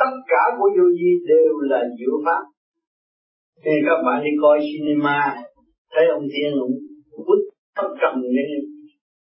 [0.00, 2.42] tất cả của vô vi đều là diệu pháp.
[3.64, 5.36] Nên các bạn đi coi cinema,
[5.92, 6.74] thấy ông tiên ông
[7.26, 7.42] quýt
[7.76, 8.46] thấp trầm cái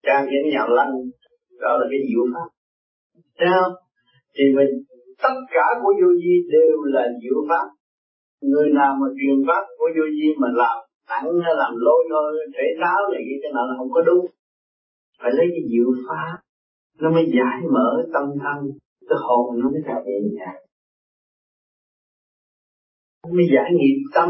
[0.05, 0.93] trang cái nhà lăng,
[1.61, 2.47] đó là cái diệu pháp.
[3.37, 3.73] Thấy không?
[4.35, 4.71] Thì mình,
[5.23, 7.67] tất cả của vô vi đều là diệu pháp.
[8.41, 10.77] Người nào mà truyền pháp của vô vi mà làm
[11.09, 14.25] nặng hay làm lôi thôi, thể tháo này cái cái nào là không có đúng.
[15.21, 16.37] Phải lấy cái diệu pháp,
[17.01, 18.59] nó mới giải mở tâm thân
[19.13, 20.63] cái hồn nó mới trở nhẹ nhàng
[23.31, 24.29] mới giải nghiệp tâm.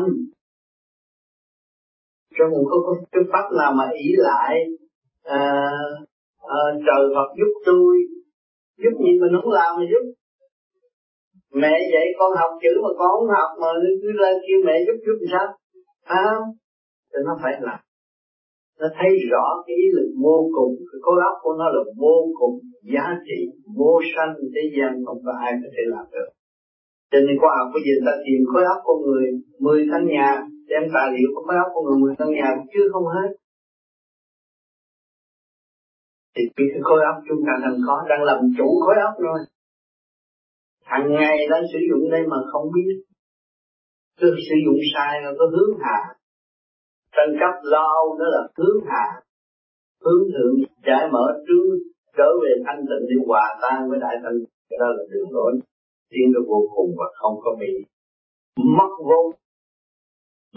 [2.38, 4.54] Cho một có, có cái pháp nào mà ý lại
[5.24, 5.72] à,
[6.38, 7.98] à, trời Phật giúp tôi
[8.78, 10.06] giúp gì mình không làm mà giúp?
[11.54, 13.68] Mẹ dạy con học chữ mà con không học mà
[14.02, 15.58] cứ lên kêu mẹ giúp giúp làm sao?
[16.08, 16.48] Phải không?
[17.14, 17.80] thì nó phải làm
[18.84, 22.18] nó thấy rõ cái ý lực vô cùng, cái khối óc của nó là vô
[22.40, 22.56] cùng
[22.94, 23.40] giá trị,
[23.80, 26.30] vô sanh, thế gian không có ai có thể làm được.
[27.12, 29.26] Cho nên khoa học bây giờ ta tìm khối óc con người
[29.66, 30.30] mười căn nhà,
[30.72, 33.30] đem tài liệu của khối óc con người mười căn nhà cũng chưa không hết.
[36.36, 39.40] Thì cái khối óc chúng ta đang có, đang làm chủ khối óc rồi,
[40.92, 42.94] hàng ngày đang sử dụng đây mà không biết.
[44.20, 46.00] Cứ sử dụng sai rồi có hướng hạ
[47.16, 47.88] tranh cấp lo
[48.20, 49.06] nó là hướng hạ.
[50.04, 50.56] Hướng thượng
[50.88, 51.66] giải mở trước
[52.18, 54.38] trở về thanh tịnh để hòa tan với đại thanh.
[54.70, 55.54] Cái đó là đường lối
[56.12, 57.72] tiến được vô cùng và không có bị
[58.78, 59.26] mất vốn.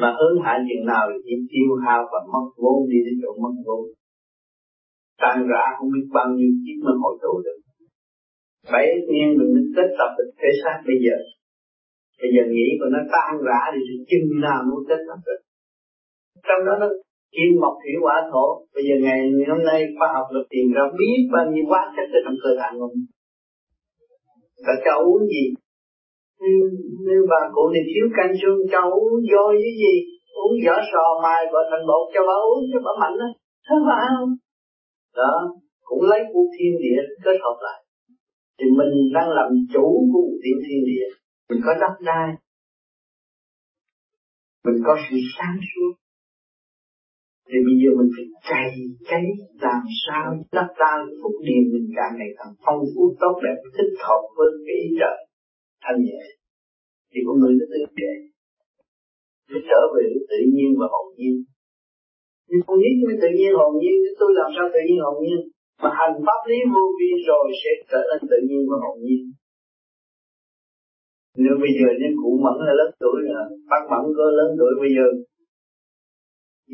[0.01, 3.31] Mà hướng hạ chừng nào thì chỉ tiêu hao và mất vốn đi đến chỗ
[3.43, 3.83] mất vốn.
[5.23, 7.59] Tan rã không biết bao nhiêu kiếp mới hồi tụ được.
[8.73, 11.17] Bảy niên mình mới kết tập được thể xác bây giờ.
[12.21, 15.41] Bây giờ nghĩ của nó tan rã thì chừng nào mới kết tập được
[16.49, 16.89] trong đó nó
[17.35, 18.47] kim mộc thủy hỏa thổ.
[18.75, 22.07] Bây giờ ngày hôm nay khoa học được tìm ra biết bao nhiêu hóa chất
[22.17, 22.97] ở trong cơ thể mình.
[24.67, 25.45] Và cho uống gì?
[27.09, 29.95] Nếu bà cụ này thiếu canh xương cho uống vô với gì?
[30.43, 33.29] Uống vỏ sò mài vợ thành bột, cho bà uống cho bà mạnh đó
[33.67, 34.31] thế mà không?
[35.17, 35.35] Đó,
[35.89, 37.79] cũng lấy của thiên địa kết hợp lại.
[38.59, 41.07] Thì mình đang làm chủ của một tiểu thiên địa.
[41.49, 42.29] Mình có đất đai.
[44.65, 45.93] Mình có sự sáng suốt
[47.49, 48.71] thì bây giờ mình phải cày
[49.11, 49.27] cấy
[49.65, 50.27] làm sao
[50.57, 54.49] đất ra phúc điền mình càng ngày càng phong phú tốt đẹp, thích hợp với
[54.67, 55.19] cái ý trời.
[55.85, 56.23] Thanh nhẹ.
[57.11, 58.13] Thì con người nó tự kệ
[59.51, 61.37] nó trở về tự nhiên và hồn nhiên.
[62.49, 65.41] Nhưng con biết cái tự nhiên hồn nhiên tôi làm sao tự nhiên hồn nhiên?
[65.83, 69.23] Mà hành pháp lý vô vi rồi sẽ trở nên tự nhiên và hồn nhiên.
[71.45, 74.73] Nếu bây giờ nên cụ mẫn là lớn tuổi là bác mẫn có lớn tuổi
[74.83, 75.07] bây giờ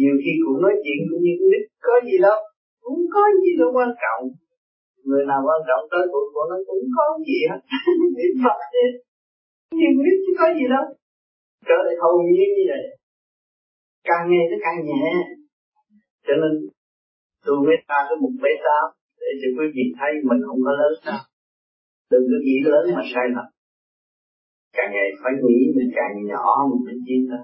[0.00, 1.52] nhiều khi cũng nói chuyện cũng như cũng
[1.86, 2.38] có gì đâu,
[2.84, 4.22] cũng có gì đâu quan trọng.
[5.06, 7.60] Người nào quan trọng tới tuổi của nó cũng có gì hết.
[8.16, 8.86] Niệm phật đi.
[9.78, 10.84] Nhưng biết chứ có gì đâu.
[11.68, 12.84] Trở lại hồn nhiên như vậy.
[14.08, 15.04] Càng nghe nó càng nhẹ.
[16.26, 16.52] Cho nên,
[17.44, 18.84] tôi mới ta có một bế táo
[19.20, 21.20] để cho quý vị thấy mình không có lớn sao.
[22.10, 23.46] Đừng có nghĩ lớn mà sai lầm.
[24.76, 27.42] Càng ngày phải nghĩ mình càng nhỏ, mình mới chiến thôi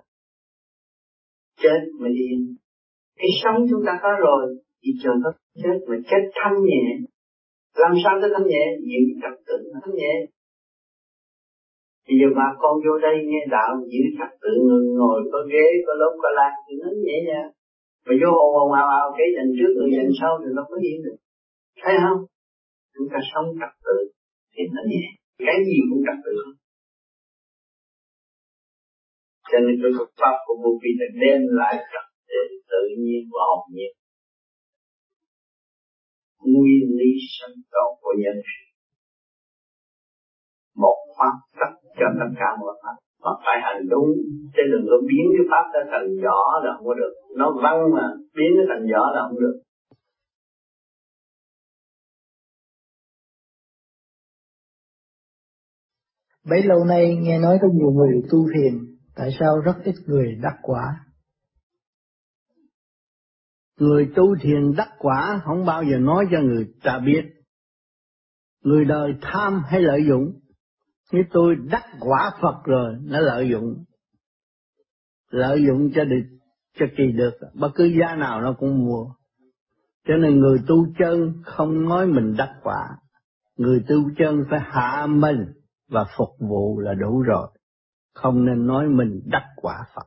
[1.63, 2.59] chết mà yên
[3.19, 4.43] cái sống chúng ta có rồi,
[4.83, 5.31] thì chờ nó
[5.63, 6.85] chết mà chết thanh nhẹ.
[7.83, 8.65] Làm sao cho thanh nhẹ?
[8.91, 10.13] Giữ trật tự thanh nhẹ.
[12.07, 15.67] Bây giờ bà con vô đây nghe đạo, giữ trật tự người ngồi, có ghế,
[15.87, 17.51] có lốp, có lan thì nó nhẹ nhàng.
[18.07, 20.77] Mà vô ồn ồn ào ào cái dành trước người dành sau thì nó có
[20.87, 21.19] yên được.
[21.83, 22.21] Thấy không?
[22.95, 23.97] Chúng ta sống trật tự
[24.55, 25.05] thì nó nhẹ.
[25.47, 26.57] Cái gì cũng trật tự không?
[29.51, 32.43] Cho nên cái Phật pháp của vô vi là đem lại trật tự
[32.73, 33.93] tự nhiên và hồn nhiên
[36.53, 38.37] nguyên lý sinh tồn của nhân
[40.83, 44.09] một pháp tất cho tất cả mọi pháp mà phải hành đúng.
[44.55, 47.13] Chứ đừng có biến cái pháp ra thành nhỏ là không có được.
[47.37, 48.05] Nó văng mà
[48.37, 49.57] biến nó thành nhỏ là không được.
[56.51, 58.88] Bấy lâu nay nghe nói có nhiều người tu thiền
[59.19, 61.05] tại sao rất ít người đắc quả?
[63.81, 67.23] Người tu thiền đắc quả không bao giờ nói cho người ta biết
[68.65, 70.33] người đời tham hay lợi dụng?
[71.13, 73.85] Nếu tôi đắc quả Phật rồi, nó lợi dụng.
[75.31, 76.23] Lợi dụng cho được,
[76.79, 77.35] cho kỳ được.
[77.55, 79.05] Bất cứ giá nào nó cũng mua.
[80.09, 82.89] Cho nên người tu chân không nói mình đắc quả.
[83.57, 85.45] Người tu chân phải hạ mình
[85.89, 87.49] và phục vụ là đủ rồi
[88.23, 90.07] không nên nói mình đắc quả Phật.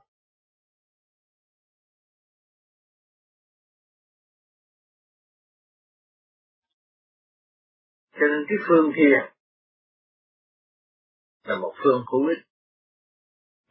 [8.14, 9.34] Cho nên cái phương thiền
[11.44, 12.44] là một phương hữu ích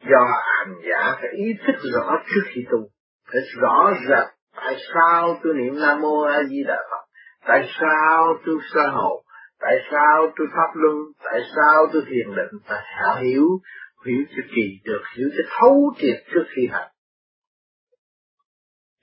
[0.09, 0.25] do
[0.57, 2.87] hành giả phải ý thức rõ trước khi tu.
[3.25, 7.05] Phải rõ ràng tại sao tôi niệm nam mô a di đà phật.
[7.47, 9.25] Tại sao tôi sơ hồn.
[9.59, 10.95] Tại sao tôi pháp luân.
[11.23, 12.61] Tại sao tôi thiền định.
[12.67, 13.47] Phải hiểu
[14.05, 16.91] hiểu cho kỳ được, hiểu cho thấu triệt trước khi hành.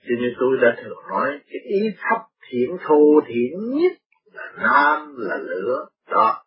[0.01, 3.91] Cho nên tôi đã thường nói, cái ý thấp thiện thô thiện nhất
[4.33, 6.43] là nam là lửa, đó.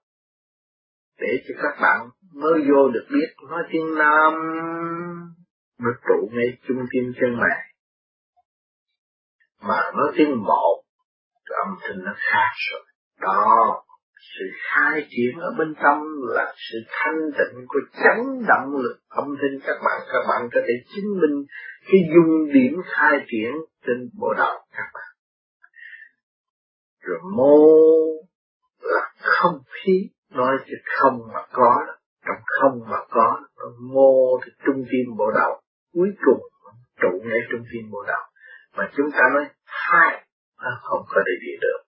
[1.19, 4.33] Để cho các bạn mới vô được biết nói tiếng nam
[5.79, 7.59] mới trụ ngay trung tim chân mày.
[9.63, 10.83] Mà nói tiếng một
[11.65, 12.83] âm thanh nó khác rồi.
[13.21, 13.85] Đó
[14.39, 16.03] sự khai triển ở bên trong
[16.35, 19.61] là sự thanh tịnh của chấn động lực âm thanh.
[19.67, 21.45] Các bạn các bạn có thể chứng minh
[21.85, 23.53] cái dung điểm khai triển
[23.87, 25.09] trên bộ đầu các bạn.
[27.01, 27.57] Rồi mô
[28.81, 30.09] là không khí.
[30.31, 31.87] Nói chứ không mà có,
[32.27, 33.41] trong không mà có
[33.81, 35.61] mô thì trung tim bộ đầu
[35.95, 36.41] cuối cùng,
[37.01, 38.23] trụ ngay trung tim bộ đầu
[38.77, 40.25] mà chúng ta nói, hai
[40.83, 41.83] không có thể đi được.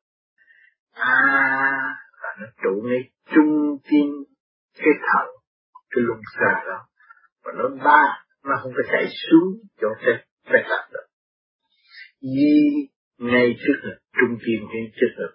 [0.92, 2.03] À
[2.40, 4.08] nó trụ ngay trung tim
[4.74, 5.26] cái thận
[5.90, 6.78] cái lung xa đó.
[7.44, 9.48] Và nó ba nó không có chạy xuống
[9.80, 11.06] chỗ phép phép lạc được
[12.20, 12.88] di
[13.18, 15.34] ngay trước ngực trung tim ngay trước ngực.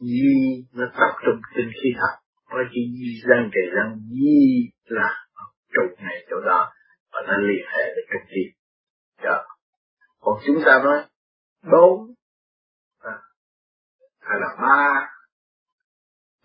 [0.00, 2.14] Di nó tập trung trên khí thận
[2.50, 5.26] nói chỉ di răng kề răng di là
[5.74, 6.72] trụ ngay chỗ đó
[7.12, 8.52] và nó liên hệ với trung tim
[9.24, 9.30] đó.
[9.30, 9.54] Dạ.
[10.20, 11.04] còn chúng ta nói
[11.72, 12.14] bốn
[12.98, 13.12] à,
[14.20, 15.08] hay là ba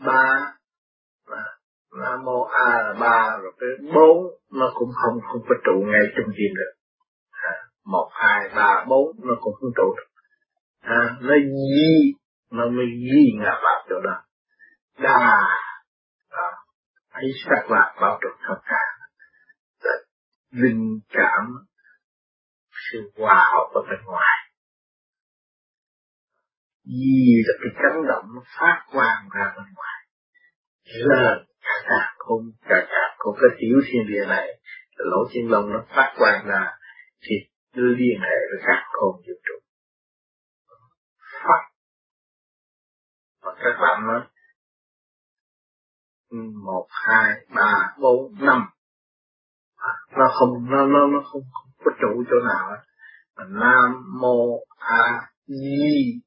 [0.05, 0.53] ba
[1.99, 4.17] nam mô a là ba rồi cái bốn
[4.51, 6.73] nó cũng không không có trụ ngay trong tim được.
[7.31, 7.53] À,
[7.85, 10.09] một hai ba bốn nó cũng không trụ được.
[10.81, 12.13] À, nó di
[12.51, 14.23] nó mới di ngã vào chỗ đó.
[14.99, 15.43] Đà
[16.29, 16.47] à,
[17.11, 18.91] ấy sắc lạc bao trùm tất cả
[20.51, 21.45] linh cảm
[22.91, 24.40] sự hòa hợp ở bên ngoài
[26.99, 29.99] di là cái chấn động nó phát quang ra bên ngoài.
[31.09, 34.47] Là cả cả không cả cả không cái tiểu thiên địa này
[34.95, 36.71] lỗ chân lông nó phát quang ra
[37.21, 37.35] thì
[37.75, 39.57] đưa liên hệ với cả không vũ trụ.
[41.43, 41.61] Phát
[43.41, 44.21] và các bạn nói
[46.65, 48.65] một hai ba bốn năm.
[50.17, 52.77] Nó không nó nó nó không, không có trụ chỗ nào
[53.49, 56.21] nam mô a di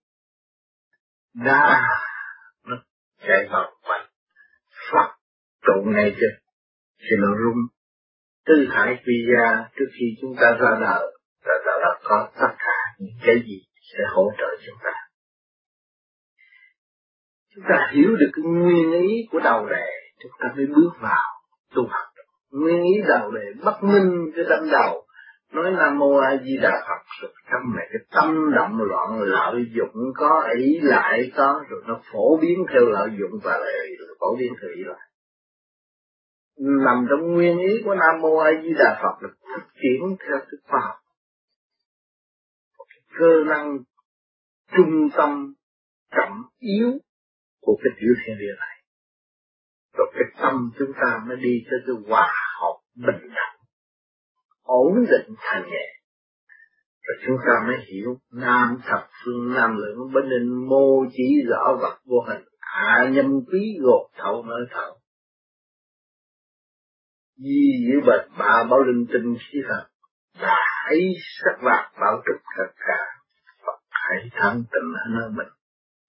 [1.34, 1.88] đa
[2.66, 2.76] nó
[3.26, 4.06] chạy vào mạnh
[4.92, 5.14] Phật
[5.62, 6.26] trụ ngay chứ.
[6.98, 7.58] Thì nó rung.
[8.46, 12.54] Tư hải quy gia, trước khi chúng ta ra đời, là đã đã có tất
[12.58, 14.92] cả những cái gì sẽ hỗ trợ chúng ta.
[17.54, 19.86] Chúng ta hiểu được cái nguyên ý của đầu đề
[20.22, 21.32] chúng ta mới bước vào
[21.74, 22.06] tu học.
[22.50, 25.03] Nguyên ý đầu đề bất minh cái tâm đầu
[25.54, 29.64] nói nam mô a di đà phật rồi trong này, cái tâm động loạn lợi
[29.76, 33.74] dụng có ý lại có, rồi nó phổ biến theo lợi dụng và lại
[34.20, 35.08] phổ biến theo ý lại.
[36.84, 40.38] Nằm trong nguyên ý của nam mô a di đà phật là phát triển theo
[40.38, 40.96] cái khoa học.
[43.18, 43.78] Cơ năng
[44.76, 45.54] trung tâm,
[46.16, 46.98] trọng yếu
[47.60, 48.76] của cái tiểu thiên địa này.
[49.96, 53.43] Rồi cái tâm chúng ta mới đi tới cái hòa học bình đẳng
[54.64, 55.86] ổn định thành nhẹ
[57.06, 61.76] rồi chúng ta mới hiểu nam thập phương, nam lượng bên định mô chỉ rõ
[61.80, 62.44] vật vô hình.
[62.60, 64.98] À, Hạ nhâm quý gột thậu nơi thậu
[67.36, 69.84] di giữ bền bà bảo linh tinh khí thật
[70.40, 70.96] đại
[71.38, 73.04] sắc vạc bảo trục tất cả.
[73.66, 75.52] Phật hãy thắng tình ở nơi mình.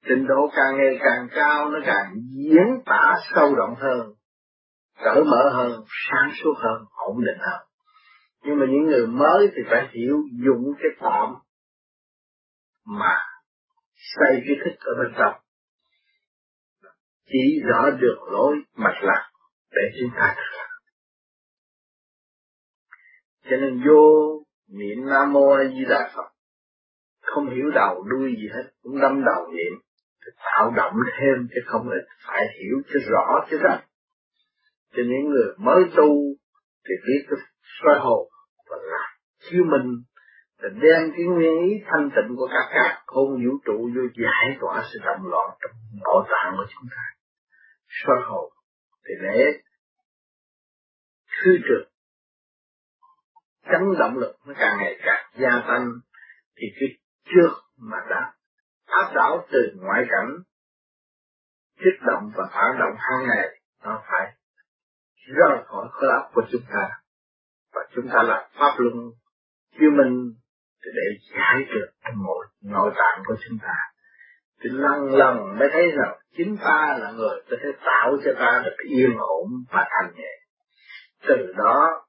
[0.07, 4.13] Trình độ càng ngày càng cao, nó càng diễn tả sâu rộng hơn,
[5.03, 5.71] cởi mở hơn,
[6.09, 7.64] sáng suốt hơn, ổn định hơn
[8.45, 11.35] nhưng mà những người mới thì phải hiểu dụng cái tạm
[12.85, 13.15] mà
[13.95, 15.41] xây cái thức ở bên trong.
[17.25, 19.29] Chỉ rõ được lối mạch lạc
[19.71, 20.69] để chúng ta thực hành
[23.49, 24.03] cho nên vô
[24.69, 26.29] niệm nam mô a di đà phật,
[27.21, 29.85] không hiểu đầu đuôi gì hết, cũng đâm đầu niệm
[30.37, 31.97] tạo động thêm chứ không là
[32.27, 33.79] phải hiểu cho rõ chứ ra
[34.91, 36.09] cho những người mới tu
[36.85, 38.27] thì biết cái soi hồn
[38.69, 40.03] và làm chiếu mình,
[40.57, 44.57] là đem cái nguyên ý thanh tịnh của các cả không vũ trụ vô giải
[44.61, 45.71] tỏa sự động loạn trong
[46.05, 47.03] nội tạng của chúng ta.
[47.87, 48.51] Soi hồn
[49.05, 49.61] thì để
[51.27, 51.91] khư trực,
[53.71, 55.91] chấn động lực nó càng ngày càng gia tăng,
[56.57, 56.89] thì cái
[57.25, 58.33] trước mà đã
[58.85, 60.29] áp đảo từ ngoại cảnh,
[61.77, 64.33] kích động và phản động hàng ngày, nó phải
[65.27, 66.89] rời khỏi khối óc của chúng ta
[67.75, 68.95] và chúng ta là pháp luân.
[69.79, 70.33] Chiêu minh
[70.83, 73.75] để giải được nội nội tạng của chúng ta.
[74.63, 78.61] Thì lần lần mới thấy rằng chính ta là người có thể tạo cho ta
[78.65, 80.31] được yên ổn và thanh nhẹ.
[81.27, 82.05] Từ đó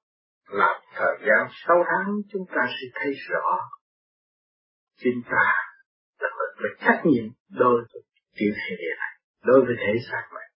[0.48, 3.58] làm thời gian sáu tháng chúng ta sẽ thấy rõ
[4.98, 5.52] chính ta
[6.20, 8.02] là người có trách nhiệm đối với
[8.34, 10.48] chuyện thế địa này, đối với thể xác này.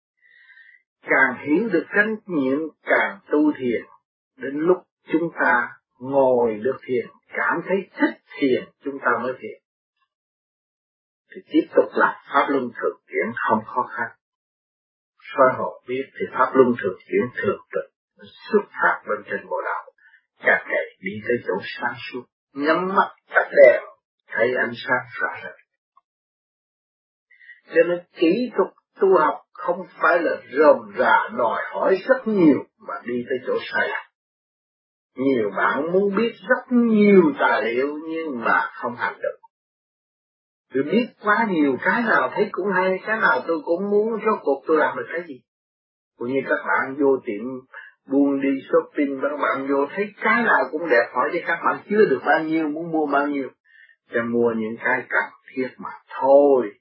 [1.01, 3.81] Càng hiểu được trách nhiệm, càng tu thiền,
[4.37, 4.77] đến lúc
[5.11, 5.67] chúng ta
[5.99, 9.59] ngồi được thiền, cảm thấy thích thiền, chúng ta mới thiền.
[11.31, 14.07] Thì tiếp tục làm pháp luân thường chuyển, không khó khăn.
[15.21, 17.89] Soi họ biết thì pháp luân thường chuyển thường trực
[18.51, 19.91] xuất phát bên trên bộ đạo.
[20.39, 22.23] Càng ngày đi tới chỗ sáng suốt,
[22.53, 23.81] nhắm mắt tắt đèn,
[24.27, 25.69] thấy ánh sáng rõ rệt
[27.75, 28.69] cho nên kỹ thuật
[29.01, 33.53] tu học không phải là rầm rà, đòi hỏi rất nhiều mà đi tới chỗ
[33.73, 34.08] sai lạc
[35.15, 39.37] nhiều bạn muốn biết rất nhiều tài liệu nhưng mà không hành được.
[40.73, 44.39] Tôi biết quá nhiều, cái nào thấy cũng hay, cái nào tôi cũng muốn, rốt
[44.41, 45.41] cuộc tôi làm được cái gì?
[46.17, 47.43] Cũng như các bạn vô tiệm
[48.11, 51.79] buôn đi shopping, các bạn vô thấy cái nào cũng đẹp, hỏi cho các bạn
[51.89, 53.49] chưa được bao nhiêu, muốn mua bao nhiêu
[54.13, 55.89] cho mua những cái cần thiết mà
[56.19, 56.71] thôi.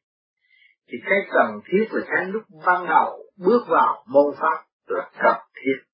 [0.88, 5.36] Thì cái cần thiết là cái lúc ban đầu bước vào môn pháp là cần
[5.54, 5.87] thiết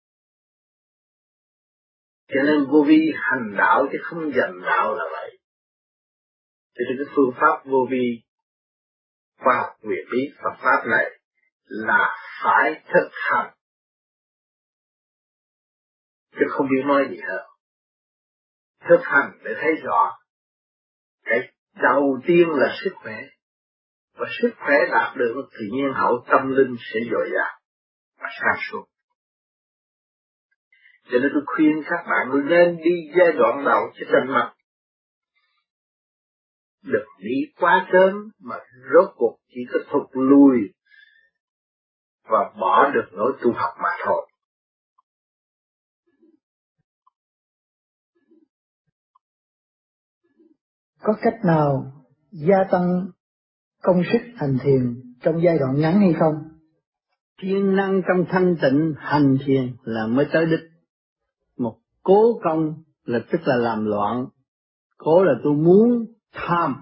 [2.29, 5.39] cho nên vô vi hành đạo chứ không dành đạo là vậy.
[6.75, 8.23] Cho nên cái phương pháp vô vi
[9.39, 11.21] khoa học quyền bí Phật pháp này
[11.65, 13.55] là phải thực hành.
[16.33, 17.45] Chứ không biết nói gì hết
[18.89, 20.19] thực hành để thấy rõ
[21.25, 21.39] cái
[21.83, 23.17] đầu tiên là sức khỏe.
[24.15, 27.61] Và sức khỏe đạt được thì nhiên hậu tâm linh sẽ dồi dào
[28.19, 28.85] và sáng suốt
[31.05, 34.55] cho nên tôi khuyên các bạn nên đi giai đoạn đầu cho trần mặt
[36.85, 38.57] đừng đi quá sớm mà
[38.93, 40.59] rốt cuộc chỉ có thụt lùi
[42.29, 44.29] và bỏ được nỗi tu học mà thôi.
[51.01, 51.93] Có cách nào
[52.31, 53.07] gia tăng
[53.83, 56.35] công sức hành thiền trong giai đoạn ngắn hay không?
[57.43, 60.74] Thiên năng trong thanh tịnh hành thiền là mới tới đích.
[62.05, 64.27] Cố công là tức là làm loạn.
[64.97, 66.77] Cố là tôi muốn tham.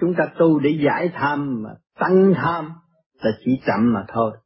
[0.00, 2.72] Chúng ta tu để giải tham mà tăng tham
[3.12, 4.38] là chỉ chậm mà thôi.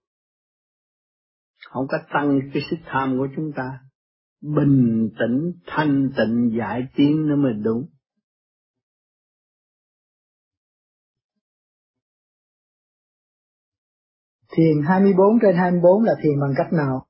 [1.68, 3.80] Không có tăng cái sức tham của chúng ta.
[4.40, 7.86] Bình tĩnh, thanh tịnh, giải tiến nó mới đúng.
[14.52, 17.06] Thiền 24 trên 24 là thiền bằng cách nào?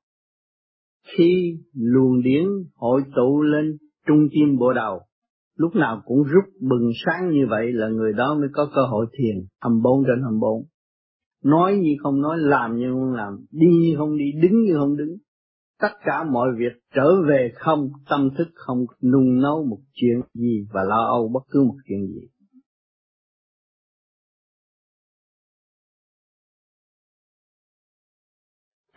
[1.15, 2.43] Khi luồng điển
[2.75, 4.99] hội tụ lên trung tim bộ đầu,
[5.55, 9.05] lúc nào cũng rút bừng sáng như vậy là người đó mới có cơ hội
[9.17, 10.63] thiền 24 trên 24.
[11.43, 14.97] Nói như không nói, làm như không làm, đi như không đi, đứng như không
[14.97, 15.17] đứng.
[15.79, 20.67] Tất cả mọi việc trở về không, tâm thức không nung nấu một chuyện gì
[20.73, 22.27] và lo âu bất cứ một chuyện gì.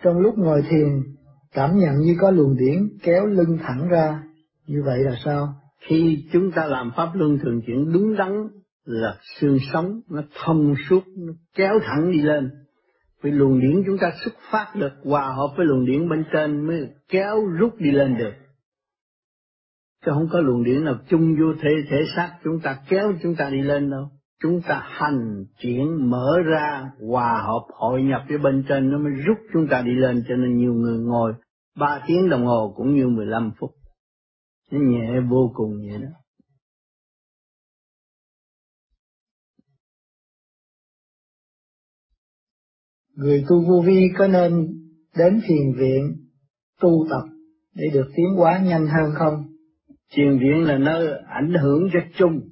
[0.03, 1.20] Trong lúc ngồi thiền,
[1.55, 4.23] cảm nhận như có luồng điển kéo lưng thẳng ra,
[4.67, 5.55] như vậy là sao?
[5.81, 8.49] Khi chúng ta làm pháp luân thường chuyển đúng đắn
[8.85, 12.51] là xương sống nó thông suốt, nó kéo thẳng đi lên.
[13.23, 16.67] Vì luồng điển chúng ta xuất phát được hòa hợp với luồng điển bên trên
[16.67, 18.33] mới kéo rút đi lên được.
[20.05, 23.35] Chứ không có luồng điển nào chung vô thể thể xác chúng ta kéo chúng
[23.35, 24.11] ta đi lên đâu
[24.43, 29.13] chúng ta hành chuyển mở ra hòa hợp hội nhập với bên trên nó mới
[29.27, 31.33] rút chúng ta đi lên cho nên nhiều người ngồi
[31.79, 33.71] 3 tiếng đồng hồ cũng như 15 phút.
[34.71, 36.09] Nó nhẹ vô cùng vậy đó.
[43.15, 44.67] Người tu vô vi có nên
[45.17, 46.17] đến thiền viện
[46.81, 47.23] tu tập
[47.75, 49.45] để được tiến hóa nhanh hơn không?
[50.13, 52.50] Thiền viện là nơi ảnh hưởng cho chung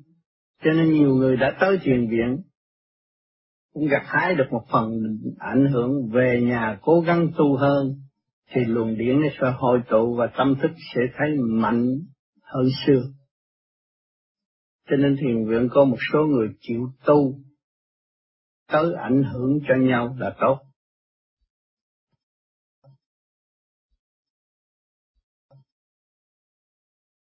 [0.65, 2.43] cho nên nhiều người đã tới thiền viện,
[3.73, 4.91] cũng gặt hái được một phần
[5.39, 7.95] ảnh hưởng về nhà cố gắng tu hơn,
[8.51, 11.87] thì luồng điển nó sẽ hội tụ và tâm thức sẽ thấy mạnh
[12.43, 13.03] hơn xưa.
[14.91, 17.35] Cho nên thiền viện có một số người chịu tu,
[18.73, 20.59] tới ảnh hưởng cho nhau là tốt.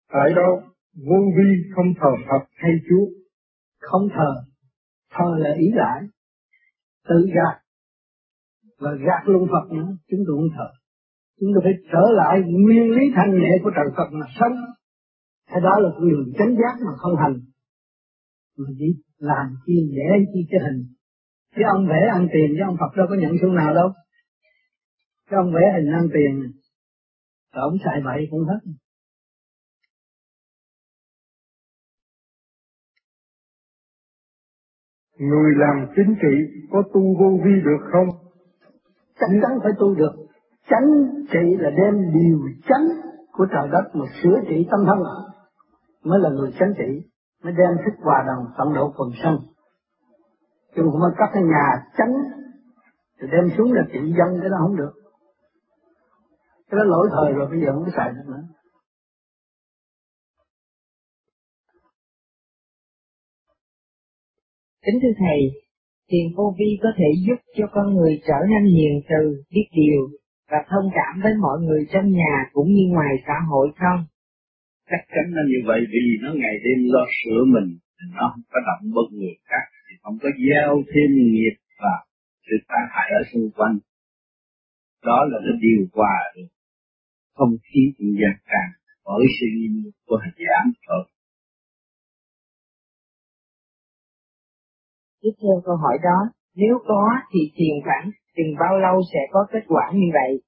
[0.09, 0.63] Tại đâu
[0.95, 3.18] vô vi không thờ Phật hay Chúa
[3.91, 4.31] không thờ.
[5.15, 6.01] Thờ là ý lại.
[7.09, 7.55] Tự gạt.
[8.81, 10.69] Và gạt luôn Phật nữa, chúng tôi không thờ.
[11.41, 14.57] Chúng tôi phải trở lại nguyên lý thanh nhẹ của trời Phật mà sống.
[15.51, 17.37] Cái đó là con đường chánh giác mà không hành.
[18.59, 20.81] Mà chỉ làm chi vẽ chi cái hình
[21.57, 23.89] chứ ông vẽ ăn tiền chứ ông Phật đâu có nhận xu nào đâu.
[25.31, 26.33] Cái ông vẽ hình ăn tiền.
[27.55, 28.61] Rồi ông xài bậy cũng hết.
[35.19, 38.09] Người làm chính trị có tu vô vi được không?
[39.21, 40.13] Chắc chắn phải tu được.
[40.71, 42.89] Chánh trị là đem điều chánh
[43.33, 44.99] của trời đất mà sửa trị tâm thân
[46.05, 47.03] mới là người chánh trị,
[47.45, 49.39] mới đem thức hòa đồng tận độ quần sân
[50.77, 52.15] chứ không có các cái nhà chánh
[53.21, 54.93] thì đem xuống là trị dân, cái đó không được
[56.71, 58.43] cái đó lỗi thời rồi, bây giờ không có xài được nữa
[64.91, 65.41] Kính thưa Thầy,
[66.11, 70.03] thiền vô vi có thể giúp cho con người trở nên hiền từ, biết điều
[70.51, 74.01] và thông cảm với mọi người trong nhà cũng như ngoài xã hội không?
[74.91, 77.69] Chắc chắn là như vậy vì nó ngày đêm lo sửa mình,
[78.17, 81.95] nó không có động bất người khác, thì không có gieo thêm nghiệp và
[82.47, 83.79] sự tai hại ở xung quanh.
[85.05, 86.49] Đó là nó điều hòa được
[87.35, 88.71] không khí cũng gian càng
[89.05, 89.75] bởi sự nghiêm
[90.07, 91.05] của hành giảm thôi.
[95.23, 96.19] Tiếp theo câu hỏi đó,
[96.57, 100.41] nếu có thì thiền khoảng chừng bao lâu sẽ có kết quả như vậy?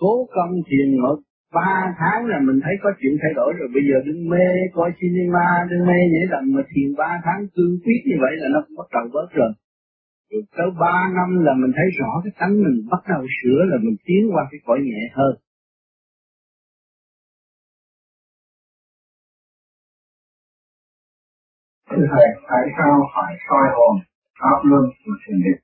[0.00, 1.18] Cố công thiền ngược
[1.54, 3.68] ba tháng là mình thấy có chuyện thay đổi rồi.
[3.74, 7.74] Bây giờ đừng mê coi cinema đừng mê nhảy đầm mà thiền ba tháng cương
[7.84, 9.52] quyết như vậy là nó bắt đầu bớt rồi.
[10.56, 13.96] Tới ba năm là mình thấy rõ cái tánh mình bắt đầu sửa là mình
[14.06, 15.34] tiến qua cái cõi nhẹ hơn.
[21.90, 24.11] Thưa Thầy, tại sao phải soi hồn
[24.42, 25.60] pháp luân của thiền định.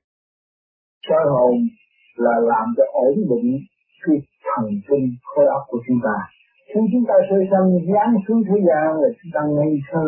[1.07, 1.53] Soi hồn
[2.25, 3.49] là làm cho ổn định
[4.03, 4.17] cái
[4.47, 6.17] thần kinh khối óc của chúng ta.
[6.69, 10.05] Khi chúng ta sơ sanh dán xuống thế gian là chúng ta ngây thơ,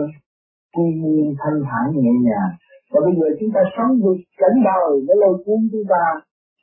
[0.76, 2.52] quy nguyên thanh thản nhẹ nhàng.
[2.92, 6.04] Và bây giờ chúng ta sống được cảnh đời nó lôi cuốn chúng ta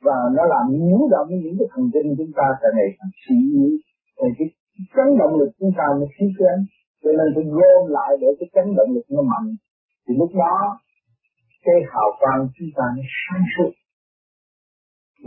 [0.07, 3.37] và nó làm nhiễu động những cái thần kinh chúng ta càng ngày càng suy
[3.55, 3.73] yếu.
[4.18, 4.49] Thì cái
[4.94, 6.59] chấn động lực chúng ta nó khí kém.
[7.03, 9.49] Cho nên phải gom lại để cái chấn động lực nó mạnh.
[10.05, 10.55] Thì lúc đó
[11.64, 13.73] cái hào quang chúng ta nó sáng suốt.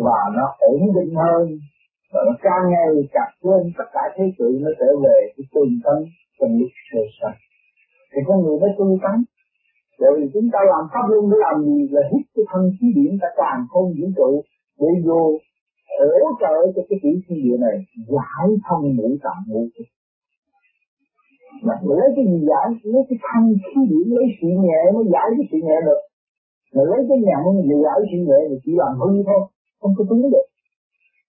[0.06, 1.44] Và nó ổn định hơn,
[2.12, 5.70] và nó càng ngày càng quên tất cả thế sự nó trở về cái tuần
[5.84, 5.98] tâm
[6.40, 7.38] trong lúc sơ sanh.
[8.12, 9.18] Thì con người mới tu tấn
[10.02, 11.78] bởi vì chúng ta làm pháp luân để làm gì?
[11.96, 14.32] Là hít cái thân khí điển ta càng không vũ trụ
[14.80, 15.22] để vô
[16.00, 17.76] hỗ trợ cho cái tiểu thiên địa này,
[18.14, 19.64] giải thông ngũ tạng ngũ
[21.66, 22.68] mà lấy cái gì giải?
[22.92, 26.02] Lấy cái thân khí điển, lấy sự nhẹ mới giải cái sự nhẹ được
[26.74, 29.42] mà lấy cái nhận để giải chuyện nhẹ thì chỉ làm hư thôi
[29.80, 30.48] không có đúng được.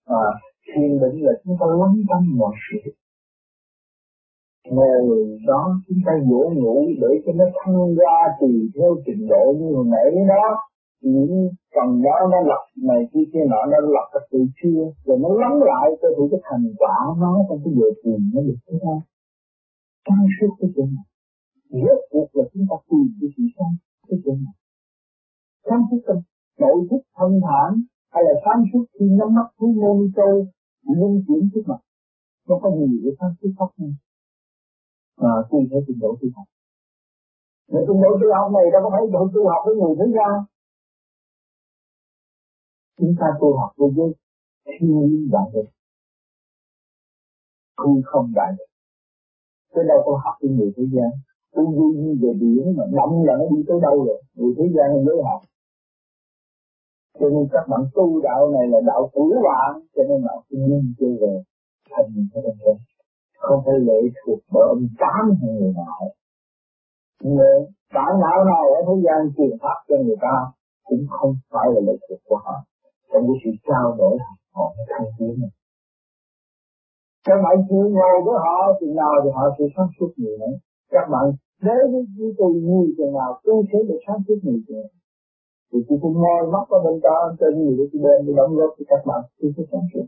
[0.05, 0.25] À,
[0.69, 2.91] thiền định là chúng ta lắng tâm mọi sự.
[4.75, 9.45] Ngồi đó chúng ta dỗ ngủ để cho nó thăng ra tùy theo trình độ
[9.59, 10.47] như hồi nãy đó.
[11.01, 15.19] Những phần đó nó lập này kia kia nọ nó lập cái từ chưa rồi
[15.23, 18.61] nó lắng lại cho thì cái thành quả nó trong cái giờ thiền nó được
[18.67, 19.01] thế nào
[20.05, 21.07] sáng sức cái chuyện này
[21.83, 23.75] rốt cuộc là chúng ta tìm cái sự sáng
[24.09, 24.55] cái chuyện này
[25.67, 26.17] sáng suốt tâm
[26.59, 27.71] nội thức thanh thản
[28.13, 30.47] hay là sáng suốt khi nhắm mắt thấy môn châu
[30.99, 31.81] luân chuyển trước mặt.
[32.49, 33.93] Nó có gì để sáng suốt pháp nhau
[35.17, 36.47] à, tùy theo trình độ tu học.
[37.69, 40.07] Nếu trình độ tu học này đâu có phải độ tu học với người thế
[40.17, 40.33] gian
[42.99, 44.11] chúng ta tu học với giới
[44.67, 45.71] thiên nhiên đại định
[47.79, 48.73] hư không đại định
[49.75, 51.11] chứ đâu có học với người thế gian?
[51.55, 54.23] Tu duy như về biển mà động là nó đi tới đâu rồi?
[54.35, 55.41] Người thế gian mới học
[57.19, 60.59] cho nên các bạn tu đạo này là đạo tử bạn cho nên bạn phải
[60.69, 61.35] nhìn chưa về
[61.91, 62.73] thành cái nên thế
[63.43, 66.01] không phải lệ thuộc bởi ông tám hay người nào.
[67.23, 67.55] Người
[67.95, 70.37] bản đạo nào ở thế gian truyền pháp cho người ta
[70.89, 72.57] cũng không phải là lệ thuộc của họ.
[73.11, 74.15] Trong cái sự trao đổi
[74.55, 75.53] họ mới thăng tiến này.
[77.27, 80.55] Các bạn chịu ngồi với họ, thì nào thì họ sẽ sáng suốt nhiều nữa.
[80.95, 81.25] Các bạn
[81.63, 81.83] đến
[82.19, 84.87] với tôi nhiều chừng nào tôi sẽ được sáng suốt nhiều chừng
[85.73, 88.71] thì tôi cũng ngồi mắt ở bên đó trên nhiều tôi đem đi đóng góp
[88.79, 89.21] cho các bạn.
[89.39, 90.07] Tôi sẽ sáng suốt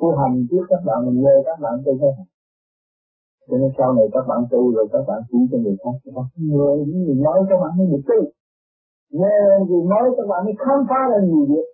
[0.00, 2.12] tôi hành trước các bạn mình nghe các bạn tôi thấy
[3.48, 6.12] cho nên sau này các bạn tu rồi các bạn chỉ cho người khác các
[6.16, 6.26] bạn.
[6.50, 8.20] Người những người nói các bạn mới được tu
[9.20, 9.36] nghe
[9.68, 11.68] người nói các bạn mới khám phá ra nhiều việc.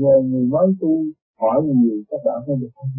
[0.00, 0.92] Nhờ người nói tu
[1.40, 2.90] hỏi nhiều các bạn mới được thông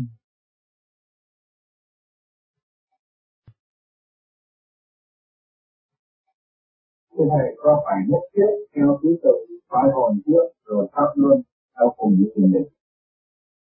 [7.18, 11.42] Thưa Thầy, có phải nhất thiết theo thứ tự phải hồn trước rồi pháp luôn
[11.80, 12.68] theo cùng với thiền định?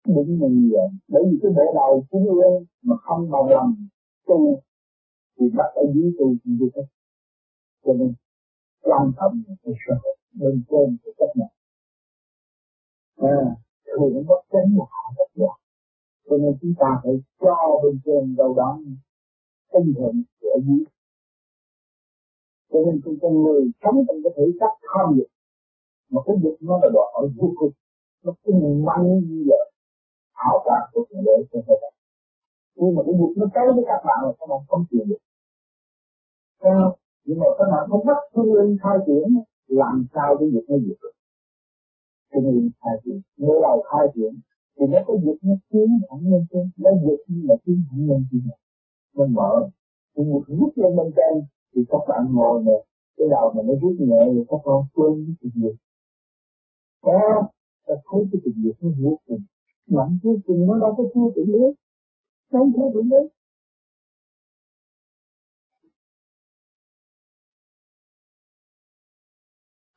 [0.05, 0.87] đúng là như vậy.
[1.07, 3.75] Bởi vì cái bộ đầu chính ương mà không bằng lòng
[4.27, 4.61] tu
[5.39, 6.87] thì bắt ở dưới tu cũng được hết
[7.85, 8.13] cho nên
[8.81, 9.95] quan trọng là cái sở
[10.33, 11.51] bên trên của cách này
[13.15, 15.55] à, thường bất chánh là họ bất giác.
[16.29, 18.79] Cho nên chúng ta phải cho bên trên đâu đó
[19.73, 20.85] tinh thần của dưới
[22.71, 25.27] cho nên chúng ta người sống trong cái thể xác tham dục
[26.11, 27.73] mà cái dục nó là đòi hỏi vô cùng.
[28.23, 29.61] Nó cũng mang như là
[30.33, 31.91] hào cảm của thượng đế trên thế giới
[32.75, 35.21] nhưng mà cái dục nó tới với các bạn là các bạn không chịu được.
[36.61, 36.97] Sao?
[37.25, 39.27] Nhưng mà các bạn không bắt phương linh khai triển,
[39.67, 41.13] làm sao cái dục nó diệt được
[42.33, 43.21] phương linh khai triển.
[43.37, 44.33] Nếu đầu khai triển,
[44.75, 47.99] thì nó có dục nó tiến thẳng lên trên, nó dục nhưng mà tiến thẳng
[48.09, 48.41] lên trên.
[49.15, 49.69] Nó mở.
[50.17, 51.43] Thì một rút lên bên trên,
[51.75, 52.77] thì các bạn ngồi nè,
[53.17, 55.71] cái đầu mà nó rút nhẹ, thì các con quên cái chuyện gì?
[57.01, 57.47] Có
[57.87, 59.43] ta thấy cái tình dục nó vô cùng
[59.87, 61.71] nặng vô cùng nó đâu có chưa tưởng đến
[62.51, 63.25] không chưa tưởng đến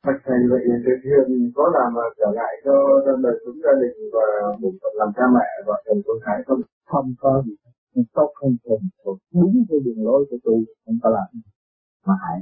[0.05, 2.73] Bạch Thầy vậy việc thiền có làm trở ngại cho
[3.25, 4.25] đời sống gia đình và
[4.61, 6.61] một phận làm cha mẹ và thần con cái không?
[6.85, 7.55] Không có gì.
[7.95, 11.27] Mình tốt hơn thường đúng cái đường lối của tôi không có làm
[12.05, 12.39] mà hại.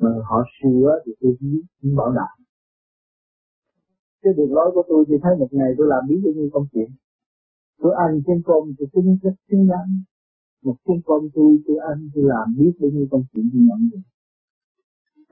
[0.00, 2.45] Mà họ sửa thì tôi không bảo đảm
[4.22, 6.66] cái đường lối của tôi thì thấy một ngày tôi làm biết bao nhiêu công
[6.72, 6.90] chuyện.
[7.78, 9.90] Tôi ăn trên cơm thì tôi rất xứng đáng.
[10.62, 13.90] Một trên cơm tôi tôi ăn tôi làm biết bao nhiêu công chuyện tôi nhận
[13.92, 14.02] được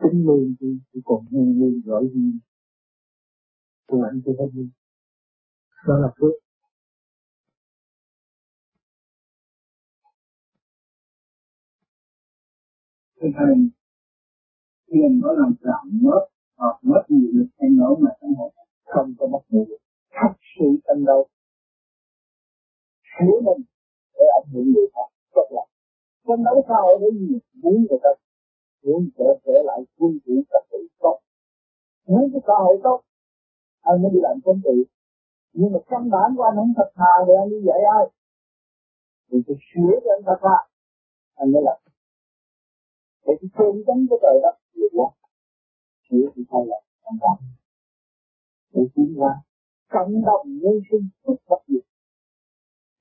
[0.03, 2.33] tính lương tôi tôi còn vui vui giỏi vui
[3.87, 4.71] tôi ăn tôi hết đi
[5.87, 6.35] đó là phước.
[13.21, 13.55] Thưa Thầy,
[14.87, 18.51] tiền có làm giảm mất hoặc mất nhiều lực hay nổi mà trong hội
[18.95, 19.65] không có mất ngủ.
[20.17, 21.23] Thật sự tâm đâu
[23.15, 23.63] hiểu mình
[24.15, 25.65] để ảnh hưởng người khác rất là.
[26.27, 27.39] Tranh đấu xã hội để gì?
[27.63, 28.11] Muốn người ta
[28.83, 31.17] muốn trở trở lại quân chủ trật tự tốt.
[32.07, 33.01] Muốn cái xã hội tốt,
[33.81, 34.77] anh mới đi làm quân tự.
[35.53, 38.05] Nhưng mà căn bản của anh không thật thà thì anh đi dạy ai?
[39.29, 40.59] Thì phải sửa cho anh thật thà.
[41.35, 41.79] Anh mới làm
[43.27, 45.09] để cái cơn đánh của trời đó nhiều quá
[46.11, 47.37] sửa thì thay là không làm
[48.75, 49.33] để tiến ra
[49.93, 51.85] cộng đồng nhân sinh xuất phát diệt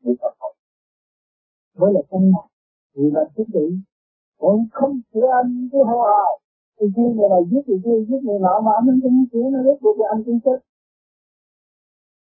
[0.04, 0.54] để tập hợp.
[1.78, 2.48] Mới là căn mặt
[2.96, 3.68] vì là thiết bị
[4.40, 6.32] còn không chữa anh cứ hô hào.
[6.80, 9.60] Thì kia người này giết người kia giết người nọ mà anh không chữa nó
[9.66, 10.60] rốt cuộc là anh cũng chết.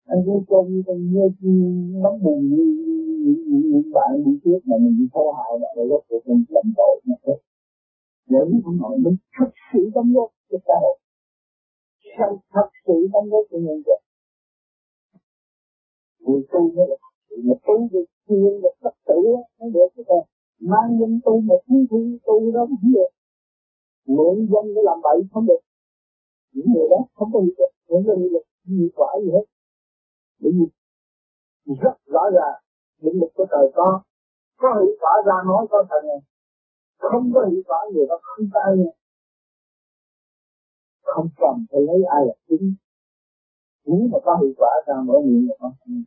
[0.05, 1.23] Anh cứ cho như con như
[2.03, 2.63] nóng bùn như
[3.23, 6.43] những những những bạn đi trước mà mình bị hô hào là rốt cuộc mình
[6.49, 7.39] lầm tội mà chết.
[8.29, 10.97] Để không nói mình thật sự tâm góp cho xã hội
[12.17, 13.99] sao thật sự đóng góp cho nhân dân
[16.19, 17.01] người tu mới được
[17.47, 19.13] mà tu được thiền được thật sự
[19.59, 20.21] mới được, chứ còn
[20.59, 23.11] mang nhân tu mà thiếu thi tu đó không được
[24.15, 25.61] mượn dân để làm bậy không được.
[26.53, 29.45] Những người đó không có hiệu lực, không có hiệu lực hiệu quả gì hết.
[30.41, 30.65] Bởi vì
[31.81, 32.57] rất rõ ràng
[33.01, 34.01] định lực của trời có
[34.57, 36.21] có hiệu quả ra nói có thần này.
[36.97, 38.75] Không có hiệu quả, người đó không tay
[41.15, 42.75] không cần phải lấy ai là chính.
[43.85, 46.03] Nếu mà có hiệu quả ra mở miệng là con không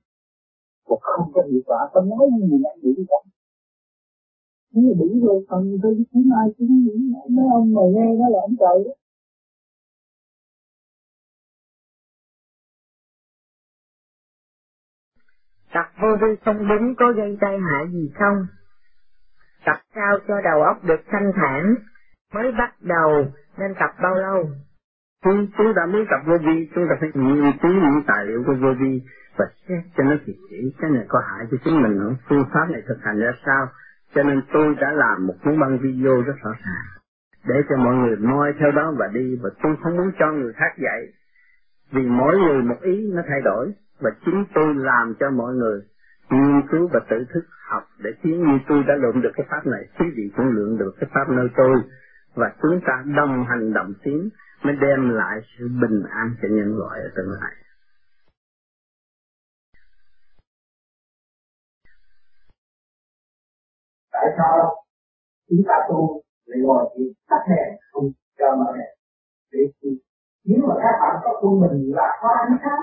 [0.88, 3.26] còn không có hiệu quả ta nói gì ăn bị không
[4.72, 6.68] nếu mà bị rồi cần tôi đi kiếm ai kiếm
[7.36, 8.92] mấy ông mà nghe nó là ông trời đó.
[15.74, 18.46] Tập vô vi không đúng có gây tai hại gì không?
[19.66, 21.74] Tập sao cho đầu óc được thanh thản,
[22.34, 23.10] mới bắt đầu
[23.58, 24.44] nên tập bao lâu?
[25.24, 28.42] Chúng, chúng ta muốn tập vô vi, chúng ta phải nghiên cứu những tài liệu
[28.46, 29.02] của vô vi
[29.38, 32.16] và xét cho nó kỹ kỹ, cái này có hại cho chính mình không?
[32.28, 33.66] Phương pháp này thực hành ra sao?
[34.14, 36.87] Cho nên tôi đã làm một cuốn băng video rất rõ ràng
[37.46, 40.52] để cho mọi người noi theo đó và đi và tôi không muốn cho người
[40.52, 41.06] khác dạy
[41.92, 45.80] vì mỗi người một ý nó thay đổi và chính tôi làm cho mọi người
[46.30, 49.66] nghiên cứu và tự thức học để khiến như tôi đã lượm được cái pháp
[49.66, 51.76] này, quý vị cũng lượng được cái pháp nơi tôi
[52.35, 54.28] và chúng ta đồng hành động tiến
[54.64, 57.53] mới đem lại sự bình an cho nhân loại ở tương lai.
[64.12, 64.85] Tại sao
[65.48, 68.05] chúng ta tu lại ngồi thì tắt đèn, không
[68.38, 68.92] cho mở đèn
[69.53, 69.59] để
[70.44, 72.83] nếu mà các bạn có tu mình là có ánh sáng,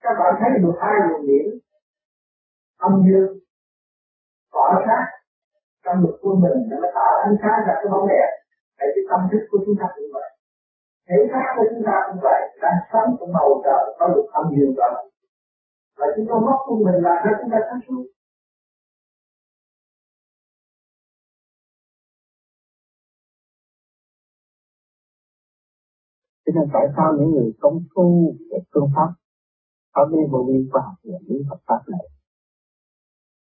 [0.00, 1.46] các bạn thấy được hai luồng điển
[2.76, 3.38] âm dương,
[4.52, 5.06] tỏa sáng,
[5.84, 8.45] trong lực quân mình nó tạo ánh sáng ra cái bóng đèn
[8.78, 10.30] tại cái tâm thức của chúng ta cũng vậy.
[11.08, 12.40] Thể xác của chúng ta cũng vậy.
[12.62, 14.90] Đang sống trong bầu trời, có được âm dương đó
[15.96, 18.04] và chúng ta mất của mình làm cho chúng ta sáng suốt.
[26.46, 29.10] Cho nên tại sao những người công phu về phương pháp
[29.92, 32.06] ở đi vô vi khoa học và lý Phật pháp này,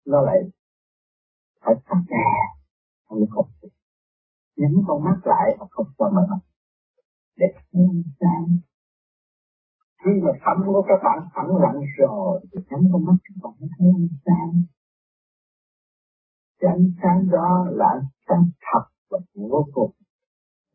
[0.06, 0.38] nó lại
[1.60, 2.26] phải sắc đè
[3.08, 3.48] không không
[4.56, 6.26] nhắm con mắt lại và không cho mở
[7.36, 7.86] để thấy
[8.20, 8.58] sáng
[10.04, 13.68] khi mà tâm của các bạn phẳng lặng rồi, thì nhắm con mắt các bạn
[13.78, 14.62] thấy ánh sáng
[16.60, 19.90] cái ánh sáng đó là ánh sáng thật và vô cùng.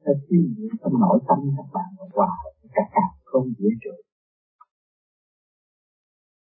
[0.06, 2.38] Nó suy nghĩ trong nội tâm các bạn và hòa
[2.76, 3.98] các bạn không dễ chịu.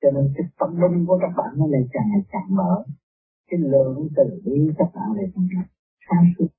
[0.03, 2.85] Cho nên cái tâm linh của các bạn nó lại càng ngày càng mở.
[3.51, 5.48] Cái lượng từ bi các bạn lại càng
[6.09, 6.58] sáng suốt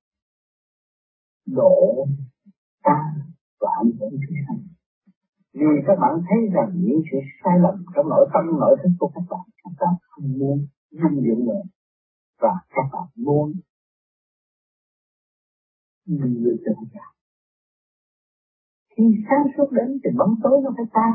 [1.55, 2.07] độ
[2.83, 3.13] ta
[3.59, 4.61] và ảnh hưởng thứ sanh
[5.53, 9.11] vì các bạn thấy rằng những sự sai lầm trong nội tâm, nội thức của
[9.15, 11.63] các bạn các bạn không muốn dung dưỡng nữa
[12.41, 13.53] và các bạn muốn
[16.05, 17.09] người tự cả
[18.99, 21.13] khi sáng suốt đến thì bóng tối nó phải tan.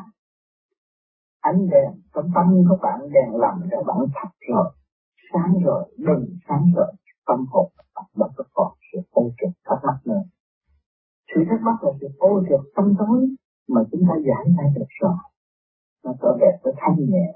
[1.41, 4.71] Ánh đèn trong tâm của bạn đèn làm cho bạn thật rồi,
[5.33, 6.93] sáng rồi, đừng sáng rồi
[7.27, 10.25] tâm hồn bạn đã có còn sự ô trực thắc mắc nữa
[11.35, 13.19] sự thắc mắc là sự ô trực tâm tối
[13.69, 15.17] mà chúng ta giải ra được rồi.
[16.05, 17.27] Nó trở về với thanh nhẹ.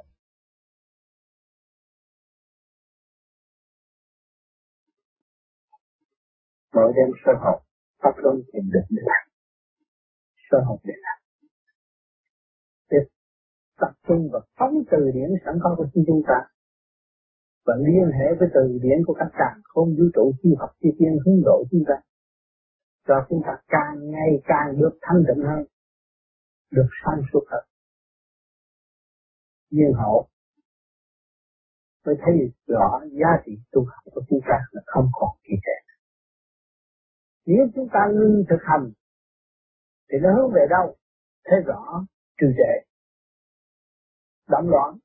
[6.74, 7.62] Mỗi đêm sơ học,
[8.02, 9.24] pháp luân tìm định để làm.
[10.50, 11.18] Sơ học để làm.
[12.90, 12.98] Để
[13.80, 16.57] tập trung và phóng từ điểm sẵn có của chúng ta
[17.68, 20.88] và liên hệ với từ điển của các càng không vũ trụ chi học chi
[20.98, 21.94] tiên hướng độ chúng ta.
[23.08, 25.62] Cho chúng ta càng ngày càng được thanh tịnh hơn,
[26.70, 27.64] được sáng suốt hơn.
[29.70, 30.28] Nhiên hậu
[32.06, 32.34] mới thấy
[32.66, 35.78] rõ giá trị tu học của chúng ta là không còn kỳ trệ
[37.50, 38.92] nếu chúng ta ngưng thực hành,
[40.10, 40.96] thì nó hướng về đâu?
[41.44, 42.06] Thấy rõ
[42.40, 42.72] trừ trệ
[44.48, 44.98] động loạn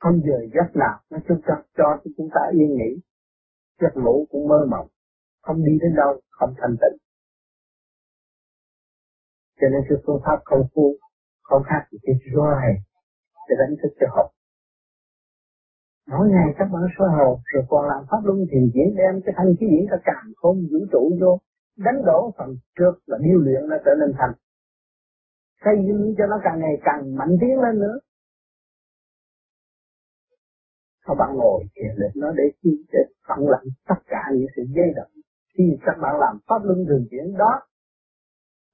[0.00, 3.00] không giờ giấc nào, nó chúng ta cho chúng ta yên nghỉ.
[3.80, 4.88] Giấc ngủ cũng mơ mộng,
[5.42, 6.98] không đi đến đâu, không thanh tịnh.
[9.60, 10.96] Cho nên cái phương pháp công phu,
[11.42, 12.62] không khác gì cái roi
[13.48, 14.30] để đánh thức cho học.
[16.08, 19.34] Mỗi ngày các bạn soi hồ rồi còn làm pháp luân thiền diễn đem cái
[19.36, 21.38] thanh khí diễn cả càng không vũ trụ vô,
[21.76, 24.32] đánh đổ phần trước là điêu luyện nó trở nên thành.
[25.64, 27.98] Xây dựng cho nó càng ngày càng mạnh tiến lên nữa
[31.06, 34.62] các bạn ngồi thiền định nó để chi để phẳng lặng tất cả những sự
[34.76, 35.10] dây động.
[35.54, 37.52] Khi các bạn làm pháp luân thường chuyển đó,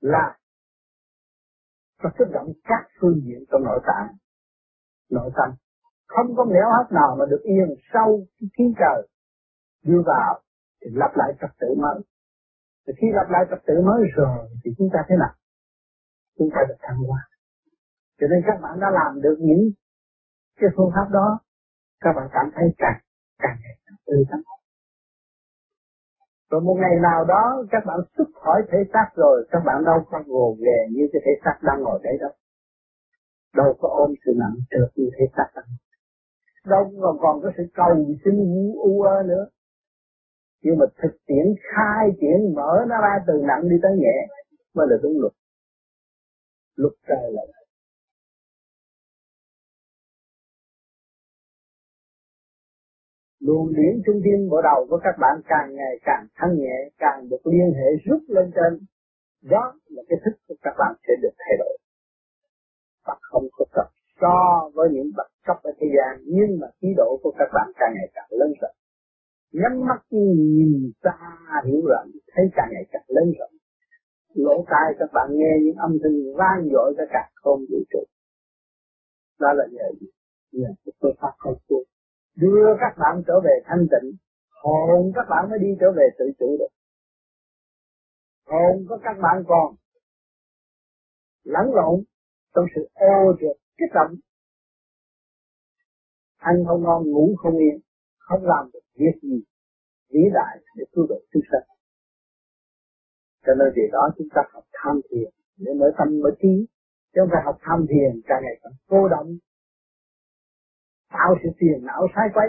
[0.01, 0.39] là
[2.03, 4.17] nó kích động các phương diện trong nội tạng.
[5.11, 5.51] Nội tâm
[6.07, 9.09] không có nẻo hấp nào mà được yên sâu cái khí trời
[9.85, 10.41] đưa vào
[10.81, 12.01] thì lập lại trật tự mới.
[12.87, 15.35] Thì khi lặp lại trật tự mới rồi thì chúng ta thế nào?
[16.39, 17.21] Chúng ta được thăng hoa.
[18.21, 19.71] Cho nên các bạn đã làm được những
[20.61, 21.41] cái phương pháp đó
[22.03, 23.01] các bạn cảm thấy càng
[23.43, 24.41] càng ngày càng tươi tắn.
[26.51, 29.99] Rồi một ngày nào đó, các bạn xuất khỏi thể xác rồi, các bạn đâu
[30.11, 32.33] có gồ ghề như cái thể xác đang ngồi đấy đâu
[33.57, 35.65] đâu có ôm sự nặng trược như thể xác đang
[36.67, 39.47] đâu còn còn có sự cầu xin u u nữa.
[40.63, 44.27] Nhưng mà thực tiễn, khai triển, mở nó ra từ nặng đi tới nhẹ,
[44.75, 45.33] mới là đúng luật.
[46.77, 47.43] Luật trời là
[53.47, 57.29] luồng điển trung tim bộ đầu của các bạn càng ngày càng thăng nhẹ, càng
[57.31, 58.73] được liên hệ rút lên trên.
[59.51, 61.77] Đó là cái thức của các bạn sẽ được thay đổi.
[63.07, 63.89] Và không có tập
[64.21, 67.73] so với những bậc cấp ở thế gian, nhưng mà khí độ của các bạn
[67.77, 68.77] càng ngày càng lớn rộng.
[69.53, 71.17] Nhắm mắt nhìn xa
[71.67, 73.55] hiểu rộng, thấy càng ngày càng lớn rộng.
[74.35, 78.05] Lỗ tai các bạn nghe những âm thanh vang dội cả cả không vũ trụ.
[79.41, 80.07] Đó là nhờ gì?
[80.53, 81.92] Nhờ cái phương pháp không phương
[82.37, 84.17] đưa các bạn trở về thanh tịnh.
[84.63, 86.73] Hồn các bạn mới đi trở về tự chủ được.
[88.47, 89.75] Hồn của các bạn còn
[91.45, 92.05] lẫn lộn
[92.55, 94.15] trong sự ô trượt, kích động.
[96.37, 97.81] Ăn không ngon, ngủ không yên,
[98.19, 99.43] không làm được việc gì,
[100.11, 101.77] vĩ đại để cứu độ chúng sanh.
[103.47, 106.67] Cho nên vì đó chúng ta học tham thiền để mở tâm mở trí,
[107.15, 109.39] chứ không phải học tham thiền càng ngày càng cô động
[111.13, 112.49] tạo sự phiền não sai quấy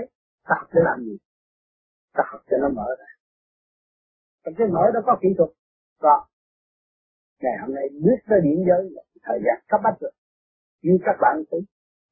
[0.50, 1.18] tập để làm gì?
[2.14, 3.10] Ta học cho nó mở ra.
[4.44, 5.50] Còn cái mở đó có kỹ thuật.
[6.00, 6.26] Có
[7.42, 10.12] ngày hôm nay bước tới điểm giới là thời gian cấp bách rồi.
[10.82, 11.62] Như các bạn thấy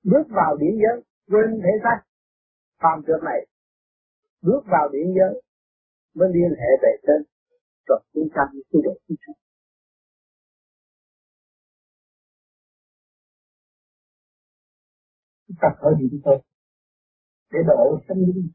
[0.04, 2.00] bước vào điểm giới, quên thể xác.
[2.84, 3.48] Phạm trượt này,
[4.42, 5.42] bước vào điểm giới
[6.16, 7.22] mới liên hệ về trên
[7.88, 9.34] rồi chúng ta mới tu được chúng ta
[15.52, 16.42] chúng ta khởi điểm thôi
[17.52, 18.50] để độ sinh linh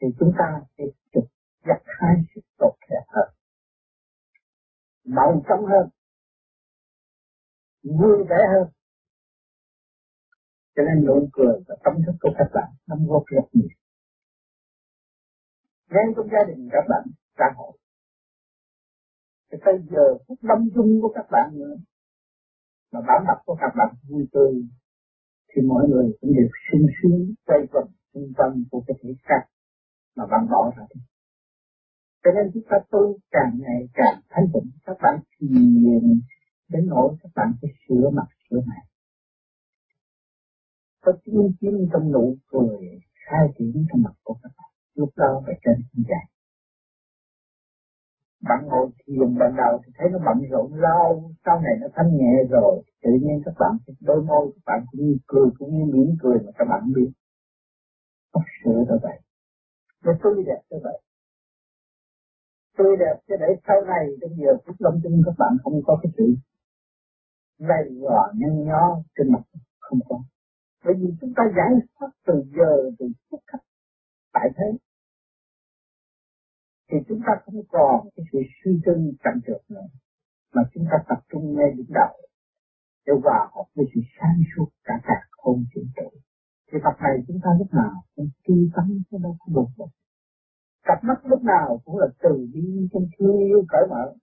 [0.00, 0.84] thì chúng ta sẽ
[1.14, 1.24] trực
[1.66, 3.34] giác hai sự tốt đẹp hơn.
[5.04, 5.88] Màu trong hơn.
[7.82, 8.72] Vui vẻ hơn.
[10.76, 13.68] Cho nên nụ cười và tâm thức của các bạn đóng góp rất nhiều
[15.94, 17.02] ngay trong gia đình các bạn,
[17.38, 17.78] xã hội.
[19.52, 21.74] Thì tới giờ phút lâm chung của các bạn nữa.
[22.92, 24.52] Mà bản mặt của các bạn vui tươi
[25.56, 29.42] thì mọi người cũng đều sung sướng quay quần trung tâm của cái thể xác
[30.16, 31.00] mà bạn bỏ ra đi.
[32.24, 36.20] Cho nên chúng ta tu càng ngày càng thanh tịnh, các bạn thiền
[36.68, 38.84] đến nỗi các bạn phải sửa mặt sửa này,
[41.00, 45.42] Có tiếng tiếng trong nụ cười khai triển trong mặt của các bạn, lúc đó
[45.46, 46.33] phải trên không dài.
[48.48, 52.16] Bạn ngồi thiền ban đầu thì thấy nó bận rộn lâu, sau này nó thanh
[52.16, 55.84] nhẹ rồi, tự nhiên các bạn đôi môi các bạn cũng như cười, cũng như
[55.94, 57.10] mỉm cười mà các bạn biết.
[58.34, 59.18] thật sửa là vậy.
[60.04, 61.00] Nó tươi đẹp như vậy.
[62.78, 65.98] Tươi đẹp cho để sau này trong giờ phút lâm chung các bạn không có
[66.02, 66.34] cái sự
[67.58, 69.42] gầy gò nhăn nhó trên mặt
[69.78, 70.22] không có.
[70.84, 73.60] Bởi vì chúng ta giải thoát từ giờ từ phút khắc
[74.32, 74.78] tại thế
[76.94, 78.92] thì chúng ta không còn cái sự suy tư
[79.24, 79.86] chậm trượt nữa,
[80.54, 82.14] mà chúng ta tập trung ngay đỉnh đầu.
[83.06, 86.14] Để hòa hợp với sự sáng suốt cả cả không chuyển tội
[86.72, 89.90] thì tập này chúng ta lúc nào cũng tươi tắn chứ đâu có buồn bực
[90.84, 94.14] cặp mắt lúc nào cũng là từ bi trong thương yêu, cởi mở.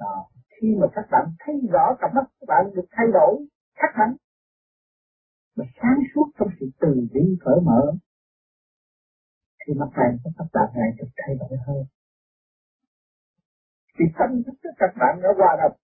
[0.00, 0.26] Đó.
[0.48, 4.16] khi mà các bạn thấy rõ cặp mắt các bạn được thay đổi khác hẳn
[5.56, 7.92] mà sáng suốt trong sự từ bi, cởi mở
[9.62, 11.84] thì mặt này có các bạn này được thay đổi hơn.
[13.98, 15.76] Thì tâm thức của các bạn đã hòa đồng.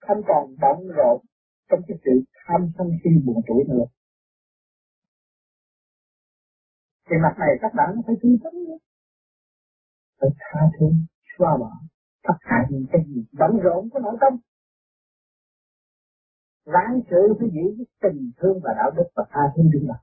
[0.00, 1.24] Không còn bận rộn
[1.68, 2.10] trong cái sự
[2.46, 3.86] tham sân si buồn tuổi nữa.
[7.06, 8.78] Thì mặt này các bạn phải tin tấn nữa
[10.22, 10.86] phải tha thứ,
[11.38, 11.72] xóa bỏ
[12.22, 14.32] tất cả những cái gì bận rộn của nội tâm.
[16.64, 19.96] Lãng sự phải giữ cái tình thương và đạo đức và tha thứ đúng đầu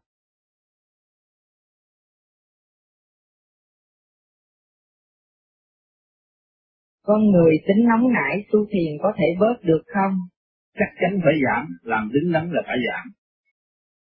[7.09, 10.13] con người tính nóng nảy tu thiền có thể bớt được không?
[10.79, 13.05] Chắc chắn phải giảm, làm đứng đắn là phải giảm.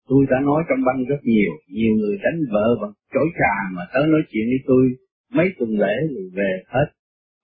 [0.09, 3.83] Tôi đã nói trong băng rất nhiều, nhiều người đánh vợ bằng chối trà mà
[3.93, 4.83] tới nói chuyện với tôi
[5.31, 6.87] mấy tuần lễ rồi về hết,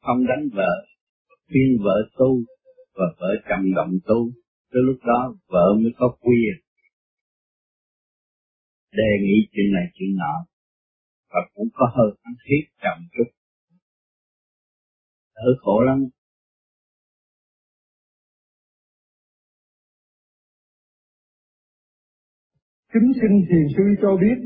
[0.01, 0.73] không đánh vợ,
[1.47, 2.31] khuyên vợ tu
[2.97, 4.19] và vợ trầm động tu,
[4.71, 6.55] tới lúc đó vợ mới có quyền
[8.91, 10.35] đề nghị chuyện này chuyện nọ
[11.29, 13.36] và cũng có hơi ăn thiết chậm chút
[15.37, 16.05] đỡ khổ lắm
[22.93, 24.37] Kính xin thiền sư cho biết,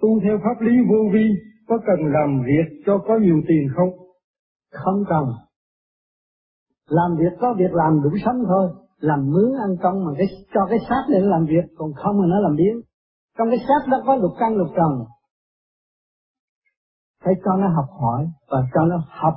[0.00, 1.26] tu theo pháp lý vô vi
[1.68, 3.90] có cần làm việc cho có nhiều tiền không?
[4.72, 5.24] Không cần.
[6.88, 8.70] Làm việc có việc làm đủ sống thôi.
[8.98, 12.28] Làm mướn ăn công mà cái cho cái xác để làm việc, còn không thì
[12.30, 12.80] nó làm biến.
[13.38, 15.04] Trong cái xác đó có lục căn lục trần.
[17.24, 19.34] Phải cho nó học hỏi và cho nó học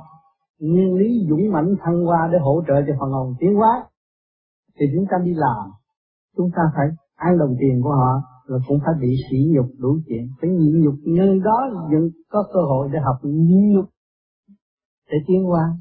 [0.60, 3.86] nguyên lý dũng mãnh thăng hoa để hỗ trợ cho phần hồn tiến hóa.
[4.80, 5.70] Thì chúng ta đi làm,
[6.36, 9.98] chúng ta phải ăn đồng tiền của họ rồi cũng phải bị sỉ nhục đủ
[10.06, 10.28] chuyện.
[10.40, 13.84] Phải nhịn nhục nhân đó vẫn có cơ hội để học nhịn nhục
[15.10, 15.76] để tiến hóa.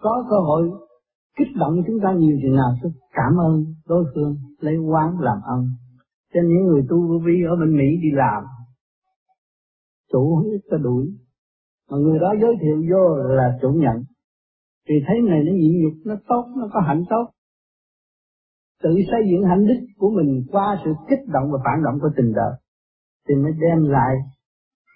[0.00, 0.70] Có cơ hội
[1.38, 5.38] kích động chúng ta nhiều chừng nào tôi cảm ơn đối phương, lấy quán làm
[5.42, 5.66] ơn
[6.34, 8.44] cho những người tu vô vi ở bên Mỹ đi làm,
[10.12, 11.06] chủ hết có đuổi
[11.90, 13.96] mà người đó giới thiệu vô là chủ nhận.
[14.88, 17.30] Thì thấy này, nó nhịn nhục, nó tốt, nó có hạnh tốt.
[18.82, 22.10] Tự xây dựng hạnh đức của mình qua sự kích động và phản động của
[22.16, 22.52] tình đời,
[23.28, 24.16] thì mới đem lại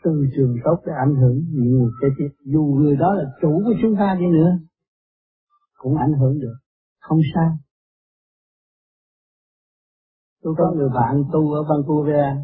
[0.05, 2.29] từ trường tốt để ảnh hưởng những người kế tiếp.
[2.45, 4.59] Dù người đó là chủ của chúng ta đi nữa,
[5.79, 6.55] cũng ảnh hưởng được.
[7.01, 7.51] Không sao.
[10.43, 12.37] Tôi có người bạn tu ở Vancouver,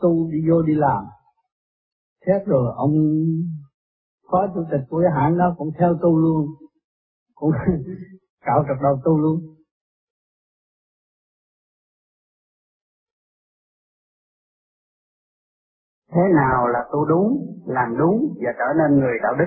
[0.00, 1.04] tu đi vô đi làm.
[2.26, 2.92] Xét rồi ông
[4.30, 6.46] phó chủ tịch của cái hãng đó cũng theo tu luôn.
[7.34, 7.50] Cũng
[8.46, 9.40] cạo trọc đầu tu luôn.
[16.12, 19.46] Thế nào là tu đúng, làm đúng và trở nên người đạo đức?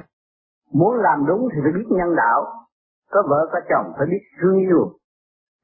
[0.73, 2.45] Muốn làm đúng thì phải biết nhân đạo.
[3.11, 4.97] Có vợ, có chồng, phải biết thương yêu.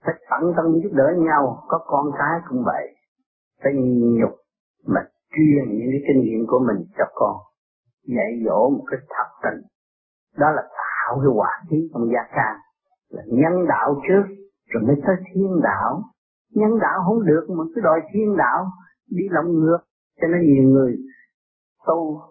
[0.06, 2.96] Phải tận tâm giúp đỡ nhau, có con cái cũng vậy.
[3.64, 3.74] Phải
[4.20, 4.32] nhục
[4.88, 5.02] mà
[5.32, 7.49] truyền những cái kinh nghiệm của mình cho con
[8.08, 9.62] dạy dỗ một cái thật tình.
[10.38, 12.56] Đó là tạo cái hòa khí trong gia can.
[13.10, 14.24] Là nhân đạo trước,
[14.68, 16.04] rồi mới tới thiên đạo.
[16.56, 18.66] Nhân đạo không được mà cứ đòi thiên đạo,
[19.10, 19.80] đi lòng ngược.
[20.22, 20.98] Cho nên nhiều người
[21.88, 22.22] tu,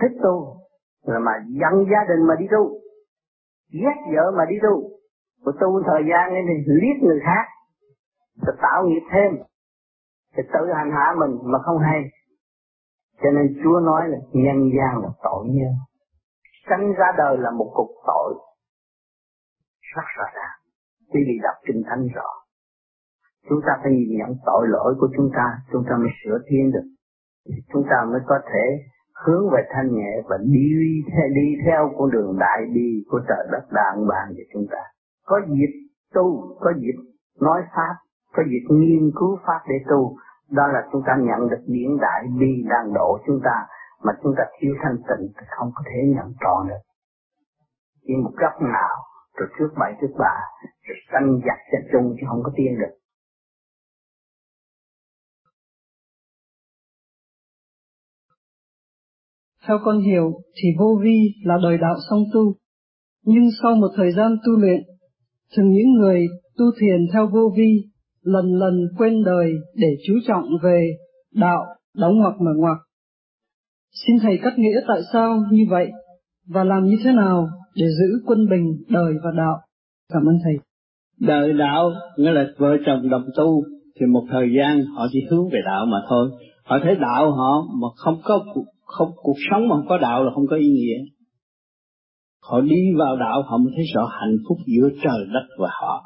[0.00, 0.56] thích tu,
[1.06, 2.80] rồi mà dẫn gia đình mà đi tu,
[3.72, 4.90] ghét vợ mà đi tu.
[5.44, 7.44] Mà tu thời gian thì liếc người khác,
[8.46, 9.32] rồi tạo nghiệp thêm,
[10.36, 12.10] thì tự hành hạ mình mà không hay
[13.22, 15.72] cho nên Chúa nói là nhân gian là tội nhân
[16.68, 18.34] sanh ra đời là một cục tội.
[19.94, 20.58] Rất rõ ràng
[21.12, 22.30] quý vị đọc kinh thánh rõ,
[23.48, 26.72] chúng ta phải nhìn nhận tội lỗi của chúng ta chúng ta mới sửa thiên
[26.72, 26.88] được.
[27.72, 28.66] Chúng ta mới có thể
[29.24, 30.68] hướng về thanh nhẹ và đi
[31.34, 34.82] đi theo con đường đại bi của trời đất đàng bàn cho chúng ta.
[35.26, 35.72] Có dịp
[36.14, 36.98] tu, có dịp
[37.40, 37.94] nói pháp,
[38.32, 40.16] có dịp nghiên cứu pháp để tu
[40.50, 43.66] đó là chúng ta nhận được điển đại bi đang độ chúng ta
[44.04, 46.82] mà chúng ta thiếu thanh tịnh thì không có thể nhận trọn được
[48.06, 48.94] chỉ một góc nào
[49.36, 50.34] rồi trước bảy trước bà
[50.86, 52.94] rồi sanh giặc cho chung chứ không có tiên được
[59.68, 62.54] Theo con hiểu thì vô vi là đời đạo song tu.
[63.22, 64.80] Nhưng sau một thời gian tu luyện,
[65.56, 66.26] thường những người
[66.58, 67.90] tu thiền theo vô vi
[68.32, 70.96] lần lần quên đời để chú trọng về
[71.34, 71.64] đạo
[71.96, 72.76] đóng ngoặc mở ngoặc.
[74.06, 75.90] Xin Thầy cắt nghĩa tại sao như vậy
[76.48, 79.58] và làm như thế nào để giữ quân bình, đời và đạo.
[80.12, 80.54] Cảm ơn Thầy.
[81.20, 83.62] Đời đạo, nghĩa là vợ chồng đồng tu,
[84.00, 86.30] thì một thời gian họ chỉ hướng về đạo mà thôi.
[86.64, 88.44] Họ thấy đạo họ mà không có
[88.84, 90.98] không, cuộc sống mà không có đạo là không có ý nghĩa.
[92.42, 96.02] Họ đi vào đạo, họ mới thấy rõ hạnh phúc giữa trời đất và họ.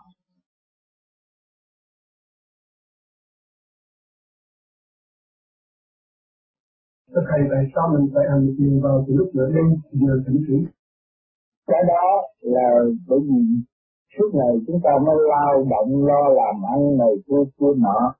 [7.14, 10.40] Thưa Thầy, tại sao mình phải hành thiền vào từ lúc nửa đêm giờ tỉnh
[10.46, 10.58] chỉ?
[11.66, 12.04] Cái đó
[12.40, 12.68] là
[13.08, 13.40] bởi vì
[14.14, 18.14] suốt ngày chúng ta mới lao động lo làm ăn này kia kia nọ.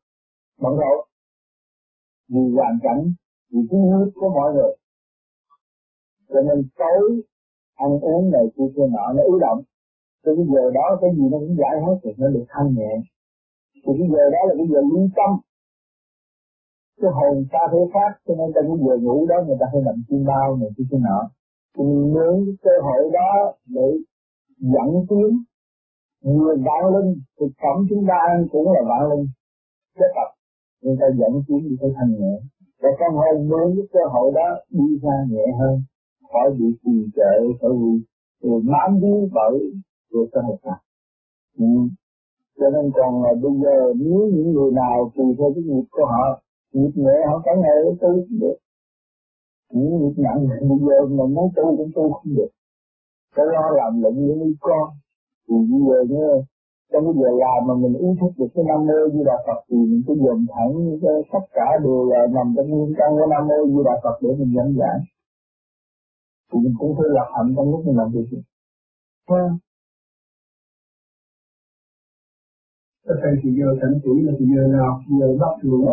[0.62, 0.99] Bận rộn.
[2.32, 3.03] Vì hoàn cảnh
[3.51, 4.74] vì cái nước của mọi người.
[6.28, 7.22] Cho nên tối
[7.74, 9.61] ăn uống này kia kia nọ nó ứ động.
[10.24, 12.93] Từ cái giờ đó cái gì nó cũng giải hết thì nó được thanh nhẹ.
[13.74, 15.30] Thì cái giờ đó là cái giờ lưu tâm
[17.01, 19.80] cái hồn ta thế khác cho nên ta cứ giờ ngủ đó, người ta hay
[19.86, 21.20] nằm chim bao này kia kia nọ.
[21.74, 23.32] Thì mình mượn cái cơ hội đó
[23.76, 23.88] để
[24.72, 25.30] dẫn tiến.
[26.22, 29.26] Người vạn linh, thực phẩm chúng ta ăn cũng là vạn linh.
[29.99, 30.28] Kết tập,
[30.82, 32.34] người ta dẫn tiến đi tới thanh nhẹ.
[32.82, 35.74] Và con hồn mượn cái cơ hội đó đi ra nhẹ hơn,
[36.32, 37.93] khỏi bị trì trệ, khỏi bị
[38.43, 39.59] rồi bám víu bởi
[40.12, 40.76] của xã hội ta
[41.59, 41.66] ừ.
[42.59, 46.07] cho nên còn là bây giờ, nếu những người nào tùy theo cái nghiệp của
[46.07, 46.43] họ
[46.73, 48.57] nghiệp nhẹ họ cả ngày để tu cũng được.
[49.73, 52.51] Những nghiệp nặng bây giờ mà muốn tu cũng tu không được.
[53.35, 54.89] Phải lo làm lụng những mấy con.
[55.49, 56.43] Thì bây giờ nhớ,
[56.93, 59.61] trong cái giờ làm mà mình ý thức được cái nam mô di đà phật
[59.68, 63.27] thì mình cứ dồn thẳng cái tất cả đều là nằm trong nguyên căn của
[63.33, 64.99] nam mô di đà phật để mình dẫn giải
[66.49, 68.27] thì mình cũng phải lập hạnh trong lúc mình làm việc.
[69.31, 69.43] Ha
[73.13, 75.85] Các thầy thì giờ thỉnh chỉ là thì giờ nào, giờ bắt lụa,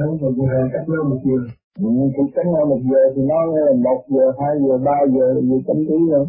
[0.00, 1.38] nó còn giờ cách nhau một giờ.
[1.78, 3.38] Thì cách nhau một giờ thì nó
[3.86, 6.26] một giờ, hai giờ, ba giờ, giờ chấm tí rồi.